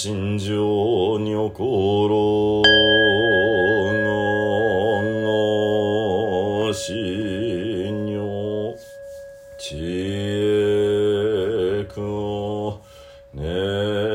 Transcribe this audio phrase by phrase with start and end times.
[0.00, 2.62] 心情におころ
[6.68, 8.76] がしにょ
[9.58, 12.00] 知恵く
[13.34, 14.07] ね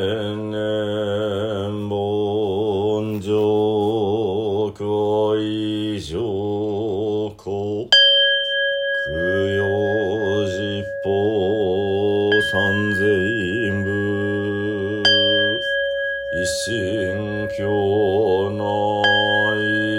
[17.55, 18.63] 教内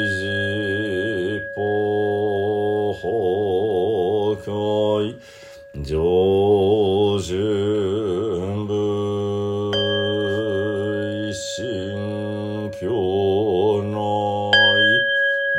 [0.08, 0.18] 寺
[1.54, 2.98] 法
[4.44, 4.48] 教
[5.84, 5.94] 上
[7.22, 9.70] 旬部
[11.14, 12.82] 一心教
[13.84, 13.96] 内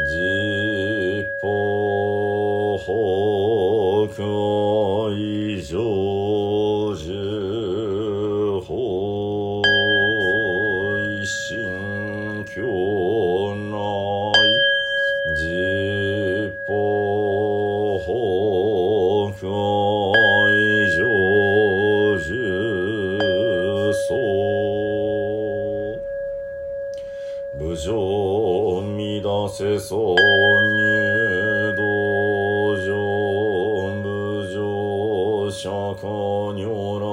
[0.05, 0.13] 寺
[1.39, 1.43] 法
[4.17, 4.54] 教
[27.57, 27.93] 無常
[29.21, 32.89] 乱せそう入道場
[34.03, 34.05] 無
[34.51, 36.05] 常釈迦
[36.61, 37.03] 如来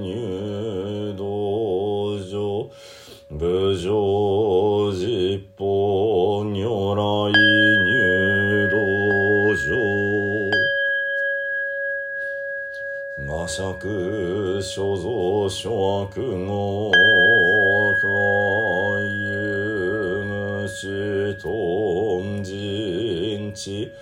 [0.00, 1.20] 入道
[2.24, 2.32] 場
[3.28, 3.86] 無常
[4.96, 5.04] 実
[5.58, 5.62] 法
[6.48, 8.74] 如来入道
[9.54, 9.66] 場
[13.26, 13.52] 魔釈
[14.62, 16.08] 所蔵諸悪
[16.46, 16.90] 語
[18.00, 18.57] 海
[20.78, 23.92] 遊無視頓人知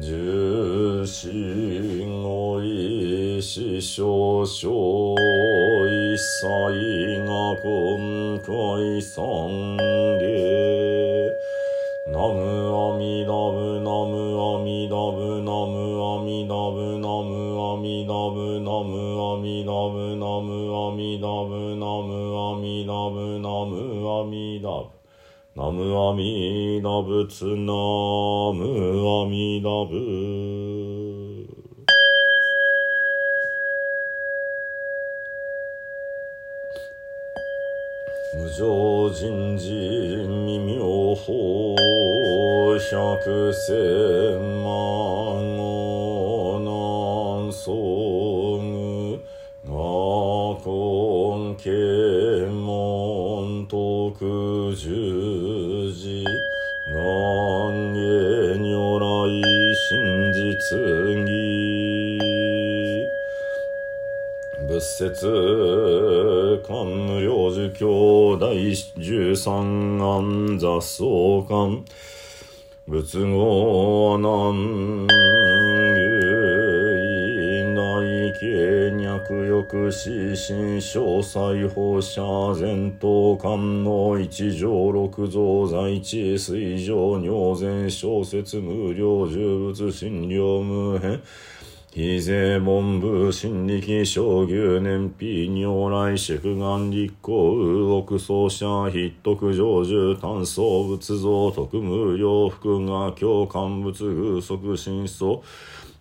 [0.00, 5.14] 重心語意師匠小
[5.86, 11.30] 一切が今回三芸
[12.06, 24.93] ナムアミダブナムアミダブナムアミダブナムアミダブナムアミダブナムアミダブナムアミダブナムアミダブ。
[25.56, 29.94] ナムアミダブツナムアミダブ
[38.34, 39.68] 無常人事
[40.26, 41.76] 未妙法
[42.90, 43.70] 百千
[44.64, 49.20] 万語南宋具
[49.68, 51.70] 我根啓
[52.50, 52.83] 門
[54.16, 56.22] 徳十字
[56.92, 56.94] 願
[57.92, 57.98] 下
[58.62, 59.04] 如来
[59.90, 60.38] 真実
[61.26, 61.28] 義。
[64.68, 68.72] 仏説官無量寿経第
[69.02, 71.84] 十三案雑草観。
[72.86, 74.93] 仏語南
[79.34, 91.20] 慶脈翼死心詳細放射前頭観の一条六蔵在地水上尿前小説無量重物診療無変
[91.90, 105.40] 非税文部心力小牛燃費如来祝願立候右奥奏者筆徳成就単装仏像特無量福が共感仏偶則真相。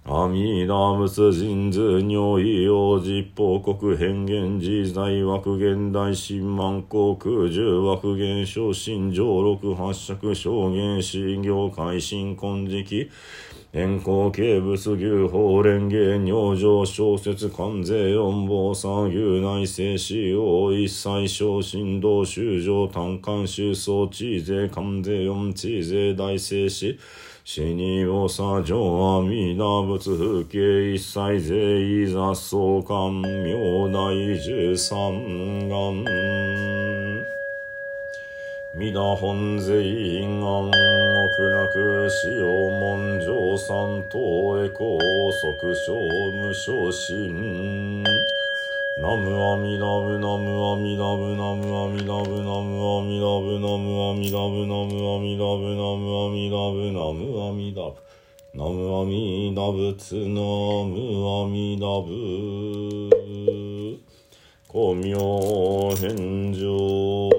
[0.06, 13.08] 阿弥陀仏神図如意王実報国変幻自在枠現代新万国空十枠現昇進上六八尺証言死業改心金色
[13.72, 26.98] 遠行軽物牛法蓮華尿上小説関税四坊三牛内政使用一切小振動修上単管修装地税関税四地税大政使
[27.46, 32.56] 死におさ上阿弥陀仏風景一切税い雑草
[32.88, 36.06] 官明大十三願
[38.76, 39.74] 皆本税
[40.22, 44.98] 願極楽使用文上三等へ高
[45.34, 45.94] 速小
[46.32, 48.06] 無昇進
[48.96, 57.96] ナムアミダブナムアミダブナムアミダブナムアミダブナムアミダブナムアミダブナムアミダブナムアミダブ
[58.54, 60.42] ナムアミダブツナ
[60.86, 60.94] ム
[61.42, 63.10] アミダブ
[64.68, 65.18] 光明
[65.96, 67.30] 返上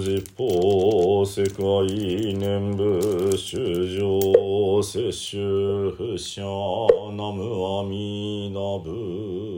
[0.00, 9.51] 実法世界念仏修上摂取不捨ナムアミダブ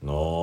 [0.00, 0.37] No,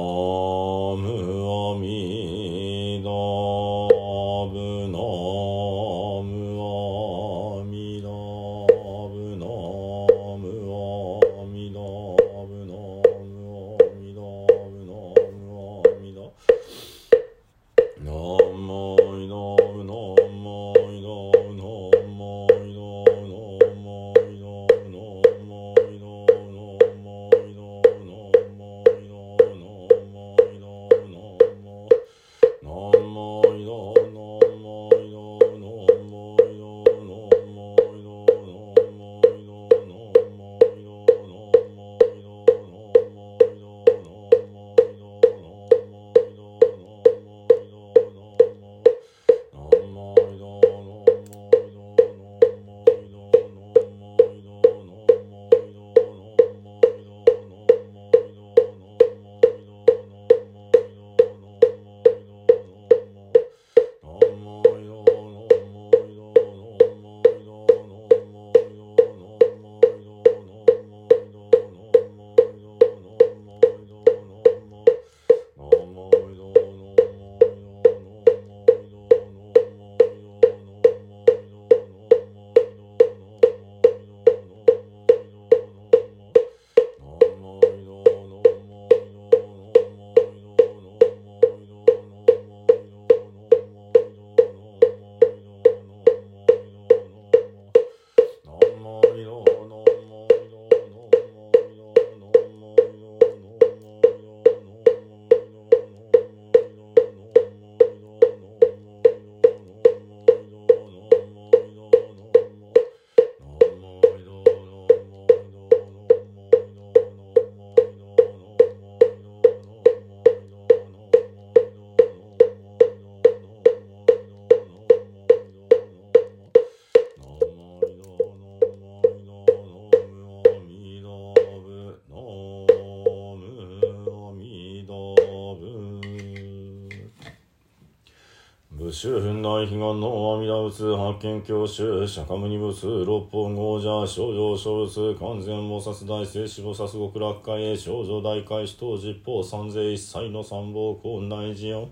[139.06, 151.92] 周辺大悲願の阿弥陀仏発見教習釈迦無二仏六本豪者少女小仏完全菩薩大聖死菩薩極楽会へ少女大開始等十方三世一切の三宝根内寺音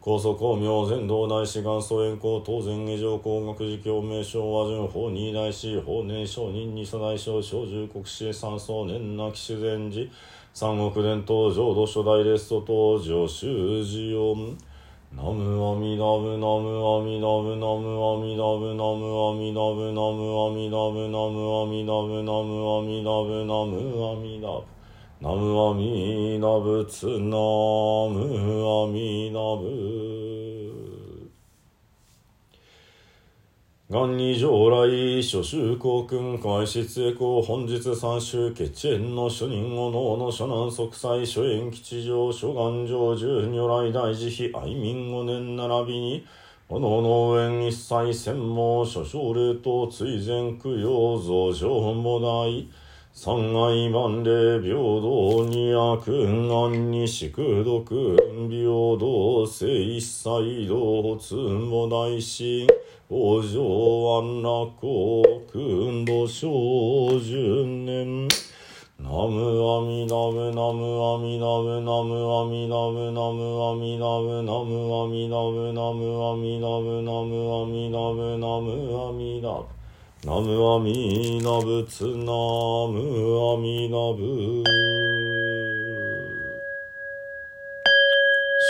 [0.00, 10.08] 高祖公明全道大師元祖円光当然以上工学寺教名称和順法二大師法年上人二世大将小十国師三層年なき修善寺。
[10.54, 14.56] 三億伝統浄土初代レスト等上修寺音
[15.16, 23.78] ナムアミダブナムアミダブナムアミダブナムアミダブナムアミダブナムアミダブナムアミダブナム
[24.10, 24.74] アミダブ
[25.20, 27.38] ナムアミダブツナ
[28.10, 28.18] ム
[28.82, 30.53] アミダブ
[33.94, 46.26] 元に上来、諸州公君、開始栄光、本日三州、決縁の諸人を能の諸南即祭、諸縁吉祥、諸願上十、如来大慈悲、愛民五年並びに、
[46.68, 52.68] おのの縁一切専門、諸奨霊と追善供養、増上も大、
[53.16, 56.08] 三愛万礼平等に悪
[56.48, 58.16] 願に宿毒
[58.50, 62.66] 平等性一切同通も大心
[63.08, 63.60] 往生
[64.18, 68.26] 安楽国君母小十年
[68.98, 79.83] ナムアミダブナムアミダブナムアミダブナムアミダブナムアミダブナムアミダブナムアミダブナムアミダブ
[80.26, 82.96] ナムアミダブツナム
[83.52, 84.64] アミダブ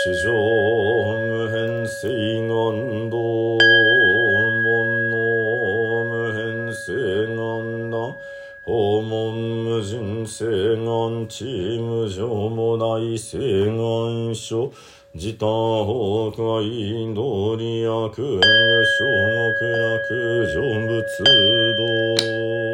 [0.03, 2.09] 史上無変性
[2.49, 5.15] 願道門の
[6.11, 6.91] 無変性
[7.37, 7.95] 願だ。
[8.65, 10.45] 訪問無人性
[10.75, 11.45] 願地
[11.79, 14.73] 無常もない性願書
[15.17, 18.41] 自他崩壊道理悪無
[18.83, 19.05] 小
[19.55, 20.99] 極楽成仏
[21.77, 22.64] 道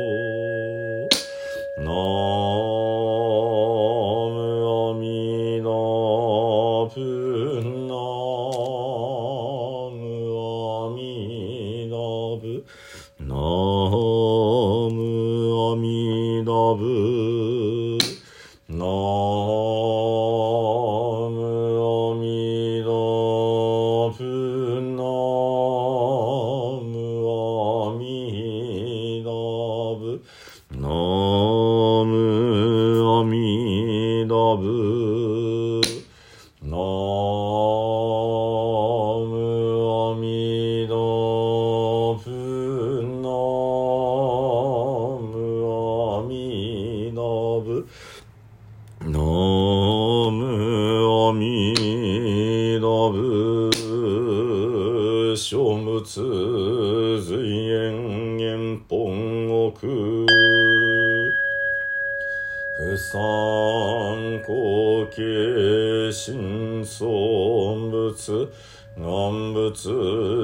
[66.91, 68.50] 心相仏
[68.98, 69.89] 願仏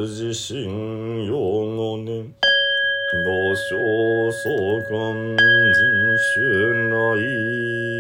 [0.08, 1.36] 自身用
[1.76, 2.34] 語年
[3.26, 5.38] 同小相関人
[6.34, 6.40] 種
[6.90, 7.98] 内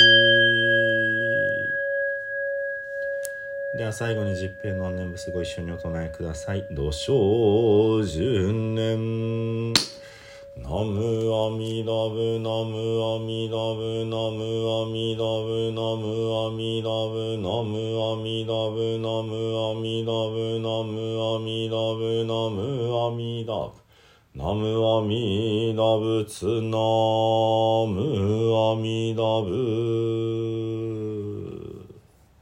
[3.77, 6.65] では最後に十平の念仏ご一緒にお唱えください。
[6.71, 9.73] 土生十年
[10.63, 22.61] ナムアミダブナムアミダブナムアミダブナムアミダブナムアミダブナムアミダブナムアミダブナム
[22.97, 23.87] アミダブ
[24.33, 26.77] ナムアミダブツナ
[27.87, 27.97] ム
[28.55, 30.96] アミダブ